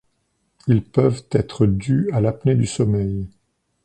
[0.67, 3.27] Ils peuvent être dus à l'apnée du sommeil.